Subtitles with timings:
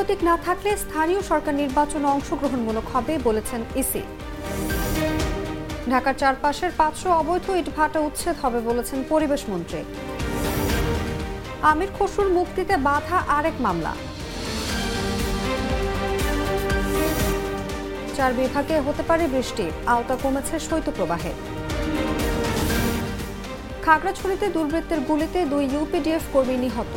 [0.02, 4.02] প্রতীক না থাকলে স্থানীয় সরকার নির্বাচনে অংশগ্রহণমূলক হবে বলেছেন ইসি
[5.90, 9.80] ঢাকার চারপাশের পাঁচশো অবৈধ ইটভাটা উচ্ছেদ হবে বলেছেন পরিবেশ মন্ত্রী
[11.70, 13.92] আমির খসুর মুক্তিতে বাধা আরেক মামলা
[18.16, 21.32] চার বিভাগে হতে পারে বৃষ্টি আওতা কমেছে শৈত্যপ্রবাহে
[23.84, 26.94] খাগড়াছড়িতে দুর্বৃত্তের গুলিতে দুই ইউপিডিএফ কর্মী নিহত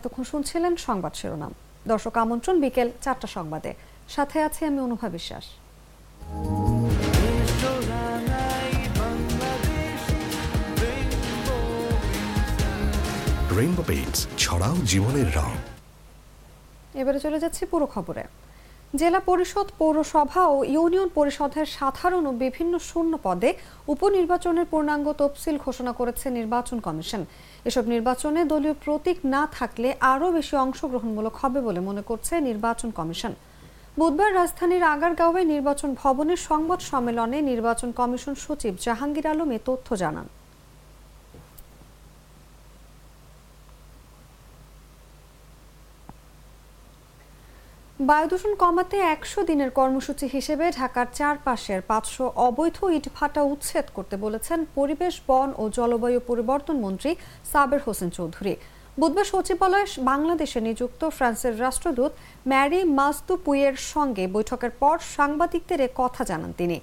[0.00, 1.52] এতক্ষণ শুনছিলেন সংবাদ শিরোনাম
[1.88, 3.70] দর্শক আমন্ত্রণ বিকেল চারটা সংবাদে
[4.08, 5.44] সাথে আছি আমি অনুভা বিশ্বাস
[13.56, 15.52] রেইনবো পেইন্টস ছড়াও জীবনের রং
[16.94, 18.22] এবারে চলে যাচ্ছি পুরো খবরে
[18.92, 23.50] জেলা পরিষদ পৌরসভা ও ইউনিয়ন পরিষদের সাধারণ ও বিভিন্ন শূন্য পদে
[23.88, 27.22] উপনির্বাচনের পূর্ণাঙ্গ তফসিল ঘোষণা করেছে নির্বাচন কমিশন
[27.64, 33.32] এসব নির্বাচনে দলীয় প্রতীক না থাকলে আরও বেশি অংশগ্রহণমূলক হবে বলে মনে করছে নির্বাচন কমিশন
[33.98, 40.26] বুধবার রাজধানীর আগারগাঁওয়ে নির্বাচন ভবনের সংবাদ সম্মেলনে নির্বাচন কমিশন সচিব জাহাঙ্গীর আলম এ তথ্য জানান
[48.00, 55.14] বায়ুদূষণ কমাতে একশো দিনের কর্মসূচি হিসেবে ঢাকার চারপাশের পাঁচশো অবৈধ ইটভাটা উচ্ছেদ করতে বলেছেন পরিবেশ
[55.28, 57.10] বন ও জলবায়ু পরিবর্তন মন্ত্রী
[57.44, 58.54] সাবের হোসেন চৌধুরী
[58.98, 62.12] বুধবার সচিবালয়ে বাংলাদেশে নিযুক্ত ফ্রান্সের রাষ্ট্রদূত
[62.46, 66.76] ম্যারি মাস্তুপুইয়ের সঙ্গে বৈঠকের পর সাংবাদিকদের কথা জানান তিনি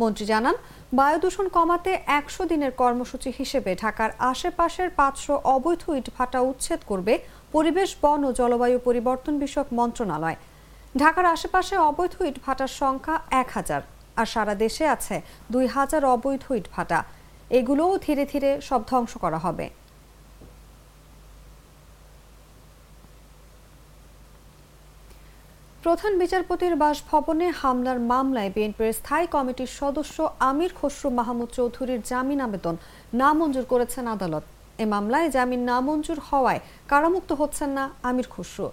[0.00, 0.56] মন্ত্রী জানান
[0.92, 7.14] বায়ুদূষণ কমাতে একশো দিনের কর্মসূচি হিসেবে ঢাকার আশেপাশের পাঁচশো অবৈধ ইটভাটা উচ্ছেদ করবে
[7.52, 10.38] পরিবেশ বন ও জলবায়ু পরিবর্তন বিষয়ক মন্ত্রণালয়
[10.94, 13.82] ঢাকার আশেপাশে অবৈধ ইট ভাটার সংখ্যা এক হাজার
[14.16, 15.16] আর সারা দেশে আছে
[15.50, 16.98] দুই হাজার অবৈধ ইট ভাটা
[17.50, 19.66] এগুলোও ধীরে ধীরে সব ধ্বংস করা হবে
[25.82, 30.16] প্রধান বিচারপতির বাসভবনে হামলার মামলায় বিএনপির স্থায়ী কমিটির সদস্য
[30.40, 32.74] আমির খসরু মাহমুদ চৌধুরীর জামিন আবেদন
[33.12, 34.44] নামঞ্জুর করেছেন আদালত
[34.78, 36.60] এ মামলায় জামিন নামঞ্জুর হওয়ায়
[36.88, 38.66] কারামুক্ত হচ্ছেন না আমির খসরু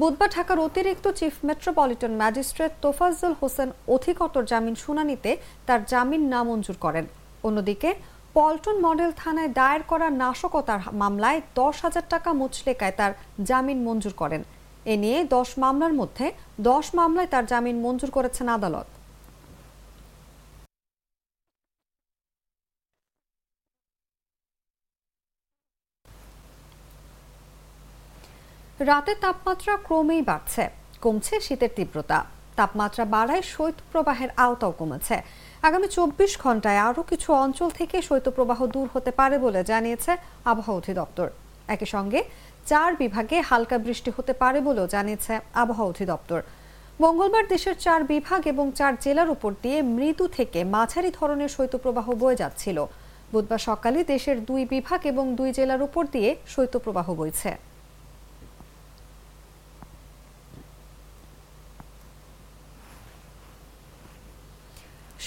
[0.00, 5.30] বুধবার ঢাকার অতিরিক্ত chief metropolitan magistrate Tofazzal Hossain অধিকতর জামিন শুনানিতে
[5.66, 7.04] তার জামিন নামঞ্জুর করেন
[7.44, 7.90] অন্যদিকে
[8.36, 13.12] পল্টন মডেল থানায় দায়ের করা নাশকতার মামলায় দশ হাজার টাকা মুচলেকায় তার
[13.44, 14.42] জামিন মঞ্জুর করেন
[14.86, 16.26] এ নিয়ে দশ মামলার মধ্যে
[16.62, 18.88] দশ মামলায় তার জামিন মঞ্জুর করেছেন আদালত
[28.80, 30.64] রাতে তাপমাত্রা ক্রমেই বাড়ছে
[31.02, 32.18] কমছে শীতের তীব্রতা
[32.56, 35.16] তাপমাত্রা বাড়ায় শৈত্যপ্রবাহের আওতাও কমেছে
[35.62, 40.12] আগামী চব্বিশ ঘন্টায় আরও কিছু অঞ্চল থেকে শৈত্যপ্রবাহ দূর হতে পারে বলে জানিয়েছে
[40.44, 41.28] আবহাওয়া অধিদপ্তর
[41.68, 42.20] একই সঙ্গে
[42.66, 45.32] চার বিভাগে হালকা বৃষ্টি হতে পারে বলেও জানিয়েছে
[45.54, 46.40] আবহাওয়া অধিদপ্তর
[47.00, 52.40] মঙ্গলবার দেশের চার বিভাগ এবং চার জেলার উপর দিয়ে মৃদু থেকে মাঝারি ধরনের শৈত্যপ্রবাহ বয়ে
[52.42, 52.78] যাচ্ছিল
[53.32, 57.50] বুধবার সকালে দেশের দুই বিভাগ এবং দুই জেলার উপর দিয়ে শৈত্যপ্রবাহ বইছে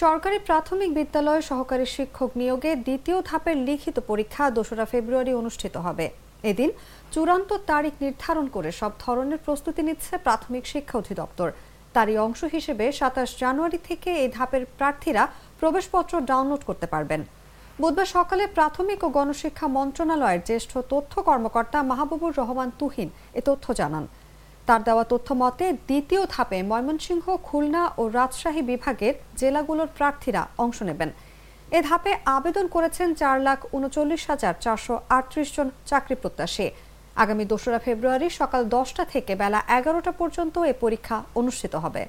[0.00, 6.05] সরকারি প্রাথমিক বিদ্যালয় সহকারী শিক্ষক নিয়োগে দ্বিতীয় ধাপের লিখিত পরীক্ষা দোসরা ফেব্রুয়ারি অনুষ্ঠিত হবে
[6.43, 6.69] এদিন
[7.13, 11.49] চূড়ান্ত তারিখ নির্ধারণ করে সব ধরনের প্রস্তুতি নিচ্ছে প্রাথমিক শিক্ষা অধিদপ্তর
[11.95, 15.23] তারই অংশ হিসেবে সাতাশ জানুয়ারি থেকে এই ধাপের প্রার্থীরা
[15.59, 17.21] প্রবেশপত্র ডাউনলোড করতে পারবেন
[17.79, 24.03] বুধবার সকালে প্রাথমিক ও গণশিক্ষা মন্ত্রণালয়ের জ্যেষ্ঠ তথ্য কর্মকর্তা মাহবুবুর রহমান তুহিন এ তথ্য জানান
[24.67, 31.09] তার দেওয়া তথ্য মতে দ্বিতীয় ধাপে ময়মনসিংহ খুলনা ও রাজশাহী বিভাগের জেলাগুলোর প্রার্থীরা অংশ নেবেন
[31.69, 36.67] এ ধাপে আবেদন করেছেন চার লাখ উনচল্লিশ হাজার চারশো আটত্রিশ জন চাকরি প্রত্যাশী
[37.15, 42.03] আগামী দোসরা ফেব্রুয়ারি সকাল দশটা থেকে বেলা এগারোটা পর্যন্ত এ পরীক্ষা অনুষ্ঠিত হবে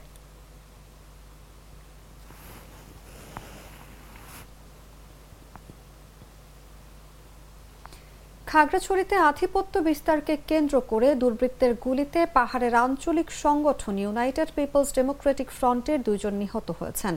[8.55, 16.35] খাগড়াছড়িতে আধিপত্য বিস্তারকে কেন্দ্র করে দুর্বৃত্তের গুলিতে পাহাড়ের আঞ্চলিক সংগঠন ইউনাইটেড পিপলস ডেমোক্রেটিক ফ্রন্টের দুজন
[16.43, 17.15] নিহত হয়েছেন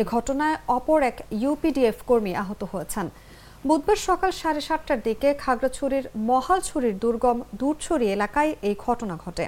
[0.00, 3.06] এ ঘটনায় অপর এক ইউপিডিএফ কর্মী আহত হয়েছেন
[3.68, 9.44] বুধবার সকাল সাড়ে সাতটার দিকে খাগড়াছড়ির মহালছড়ির দুর্গম দুরছড়ি এলাকায় এই ঘটনা ঘটে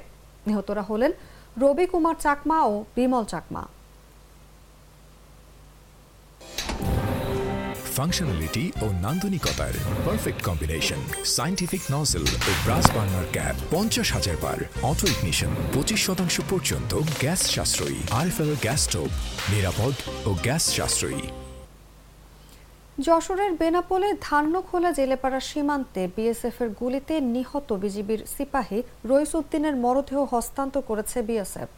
[0.47, 1.13] নিহতরা হলেন
[1.57, 3.63] রবি কুমার চাকমা ও বিমল চাকমা
[8.03, 9.75] ফাংশনালিটি ও নান্দনিকতার
[10.07, 11.01] পারফেক্ট কম্বিনেশন
[11.37, 14.59] সাইন্টিফিক নজেল ও ব্রাস বার্নার ক্যাপ পঞ্চাশ হাজার বার
[14.91, 19.09] অটো ইগনিশন পঁচিশ শতাংশ পর্যন্ত গ্যাস সাশ্রয়ী আরএফএল গ্যাস স্টোভ
[19.53, 19.95] নিরাপদ
[20.27, 21.25] ও গ্যাস সাশ্রয়ী
[22.99, 28.79] যশোরের বেনাপোলে ধান্যখোলা জেলেপাড়া সীমান্তে বিএসএফ এর গুলিতে নিহত বিজিবির সিপাহী
[29.05, 31.71] রইস উদ্দিনের মরদেহ হস্তান্তর করেছে বিএসএফ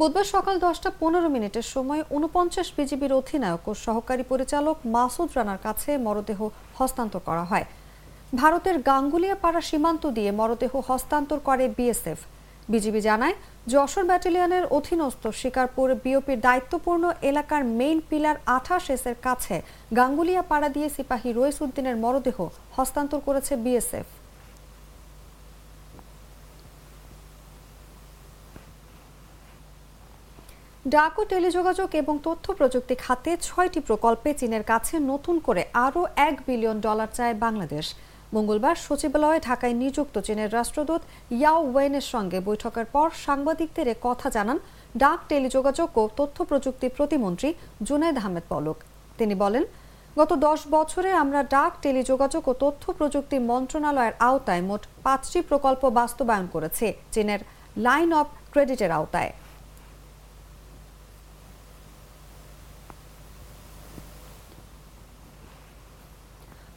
[0.00, 5.90] বুধবার সকাল দশটা পনেরো মিনিটের সময় উনপঞ্চাশ বিজিবির অধিনায়ক ও সহকারী পরিচালক মাসুদ রানার কাছে
[5.98, 6.40] মরদেহ
[6.78, 7.66] হস্তান্তর করা হয়
[8.32, 12.20] ভারতের গাঙ্গুলিয়াপাড়া সীমান্ত দিয়ে মরদেহ হস্তান্তর করে বিএসএফ
[12.68, 13.36] বিজিবি জানায়
[13.66, 19.56] যশোর ব্যাটালিয়নের অধীনস্থ শিকারপুর বিওপির দায়িত্বপূর্ণ এলাকার মেইন পিলার আঠাশ এসের কাছে
[19.96, 21.30] গাঙ্গুলিয়াপাড়া দিয়ে সিপাহী
[21.60, 22.38] উদ্দিনের মরদেহ
[22.76, 24.08] হস্তান্তর করেছে বিএসএফ
[30.84, 36.34] ডাক ও টেলিযোগাযোগ এবং তথ্য প্রযুক্তি খাতে ছয়টি প্রকল্পে চীনের কাছে নতুন করে আরও এক
[36.46, 37.86] বিলিয়ন ডলার চায় বাংলাদেশ
[38.32, 41.02] মঙ্গলবার সচিবালয়ে ঢাকায় নিযুক্ত চীনের রাষ্ট্রদূত
[41.30, 44.58] ইয়াও ওয়েনের সঙ্গে বৈঠকের পর সাংবাদিকদের কথা জানান
[44.94, 47.48] ডাক টেলিযোগাযোগ ও তথ্য প্রযুক্তি প্রতিমন্ত্রী
[47.82, 48.78] জুনায়দ আহমেদ পলক
[49.18, 49.64] তিনি বলেন
[50.16, 56.46] গত দশ বছরে আমরা ডাক টেলিযোগাযোগ ও তথ্য প্রযুক্তি মন্ত্রণালয়ের আওতায় মোট পাঁচটি প্রকল্প বাস্তবায়ন
[56.54, 57.40] করেছে চীনের
[57.76, 59.32] লাইন অফ ক্রেডিটের আওতায়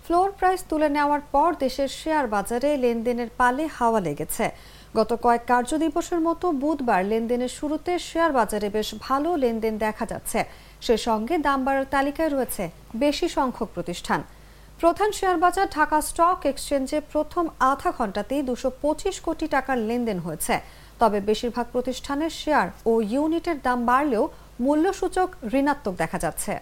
[0.08, 4.46] ফ্লোর প্রাইস তুলে নেওয়ার পর দেশের শেয়ার বাজারে লেনদেনের পালে হাওয়া লেগেছে
[4.96, 10.40] গত কয়েক কার্যদিবসের মতো বুধবার লেনদেনের শুরুতে শেয়ার বাজারে বেশ ভালো লেনদেন দেখা যাচ্ছে
[10.82, 12.64] সে সঙ্গে দাম বাড়ার তালিকায় রয়েছে
[12.96, 14.20] বেশি সংখ্যক প্রতিষ্ঠান
[14.80, 20.56] প্রধান শেয়ার বাজার ঢাকা স্টক এক্সচেঞ্জে প্রথম আধা ঘন্টাতেই দুশো পঁচিশ কোটি টাকার লেনদেন হয়েছে
[21.00, 24.24] তবে বেশিরভাগ প্রতিষ্ঠানের শেয়ার ও ইউনিটের দাম বাড়লেও
[24.60, 25.30] মূল্যসূচক
[25.54, 26.54] ঋণাত্মক দেখা যাচ্ছে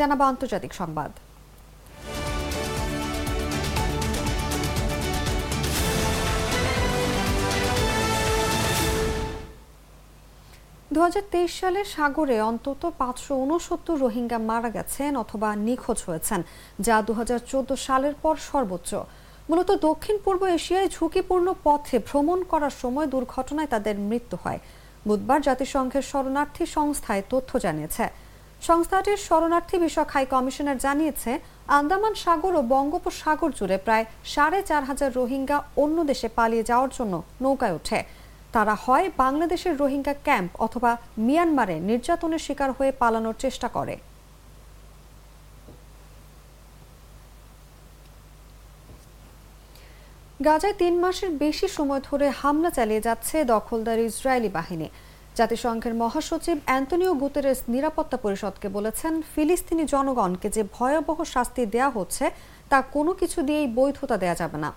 [0.00, 1.10] জানাবো আন্তর্জাতিক সংবাদ
[10.92, 11.00] দু
[11.58, 16.40] সালে সাগরে অন্তত পাঁচশো উনসত্তর রোহিঙ্গা মারা গেছেন অথবা নিখোঁজ হয়েছেন
[16.80, 17.12] যা দু
[17.86, 18.90] সালের পর সর্বোচ্চ
[19.48, 24.60] মূলত দক্ষিণ পূর্ব এশিয়ায় ঝুঁকিপূর্ণ পথে ভ্রমণ করার সময় দুর্ঘটনায় তাদের মৃত্যু হয়
[25.06, 28.04] বুধবার জাতিসংঘের শরণার্থী সংস্থায় তথ্য জানিয়েছে
[28.62, 31.32] সংস্থাটির শরণার্থী বিষয়ক হাই কমিশনার জানিয়েছে
[31.68, 37.14] আন্দামান সাগর ও বঙ্গোপসাগর জুড়ে প্রায় সাড়ে চার হাজার রোহিঙ্গা অন্য দেশে পালিয়ে যাওয়ার জন্য
[37.42, 38.00] নৌকায় ওঠে
[38.52, 40.90] তারা হয় বাংলাদেশের রোহিঙ্গা ক্যাম্প অথবা
[41.18, 43.94] মিয়ানমারে নির্যাতনের শিকার হয়ে পালানোর চেষ্টা করে
[50.46, 54.88] গাজায় তিন মাসের বেশি সময় ধরে হামলা চালিয়ে যাচ্ছে দখলদার ইসরায়েলি বাহিনী
[55.38, 62.24] জাতিসংঘের মহাসচিব অ্যান্টনিও গুতেরেস নিরাপত্তা পরিষদকে বলেছেন ফিলিস্তিনি জনগণকে যে ভয়াবহ শাস্তি দেয়া হচ্ছে
[62.70, 64.70] তা কোনো কিছু দিয়েই বৈধতা দেয়া যাবে না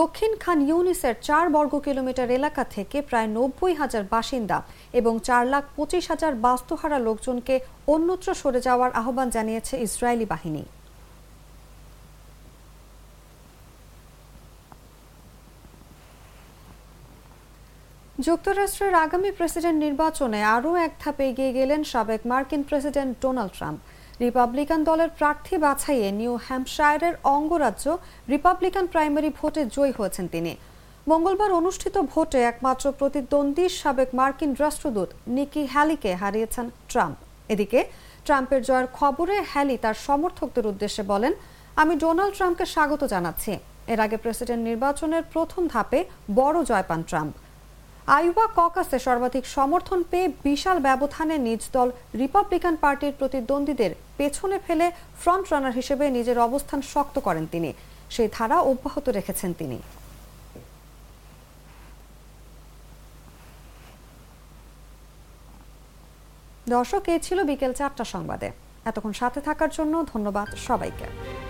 [0.00, 4.58] দক্ষিণ খান ইউনিসের চার বর্গ কিলোমিটার এলাকা থেকে প্রায় নব্বই হাজার বাসিন্দা
[4.92, 7.54] এবং চার লাখ পঁচিশ হাজার বাস্তুহারা লোকজনকে
[7.86, 10.62] অন্যত্র সরে যাওয়ার আহ্বান জানিয়েছে ইসরায়েলি বাহিনী
[18.16, 23.80] যুক্তরাষ্ট্রের আগামী প্রেসিডেন্ট নির্বাচনে আরও এক ধাপ এগিয়ে গেলেন সাবেক মার্কিন প্রেসিডেন্ট ডোনাল্ড ট্রাম্প
[24.20, 27.86] রিপাবলিকান দলের প্রার্থী বাছাইয়ে নিউ হ্যাম্পশায়ারের অঙ্গরাজ্য
[28.28, 30.52] রিপাবলিকান প্রাইমারি ভোটে জয়ী হয়েছেন তিনি
[31.06, 37.16] মঙ্গলবার অনুষ্ঠিত ভোটে একমাত্র প্রতিদ্বন্দ্বী সাবেক মার্কিন রাষ্ট্রদূত নিকি হ্যালিকে হারিয়েছেন ট্রাম্প
[37.48, 37.80] এদিকে
[38.26, 41.32] ট্রাম্পের জয়ের খবরে হ্যালি তার সমর্থকদের উদ্দেশ্যে বলেন
[41.76, 43.52] আমি ডোনাল্ড ট্রাম্পকে স্বাগত জানাচ্ছি
[43.92, 46.00] এর আগে প্রেসিডেন্ট নির্বাচনের প্রথম ধাপে
[46.34, 47.34] বড় জয় পান ট্রাম্প
[48.08, 51.88] আইওয়া ককাসে সর্বাধিক সমর্থন পেয়ে বিশাল ব্যবধানে নিজ দল
[52.20, 54.86] রিপাবলিকান পার্টির প্রতিদ্বন্দ্বীদের পেছনে ফেলে
[55.20, 57.70] ফ্রন্ট রানার হিসেবে নিজের অবস্থান শক্ত করেন তিনি
[58.14, 59.78] সেই ধারা অব্যাহত রেখেছেন তিনি
[66.74, 68.48] দর্শক এ ছিল বিকেল চারটা সংবাদে
[68.86, 71.06] এতক্ষণ সাথে থাকার জন্য ধন্যবাদ সবাইকে